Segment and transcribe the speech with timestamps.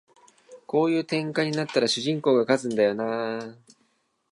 [0.65, 3.55] こういう展開になったら主人公が勝つんだよなあ